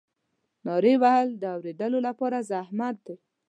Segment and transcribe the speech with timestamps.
[0.65, 3.15] نارې وهل د اورېدلو لپاره زحمت دی.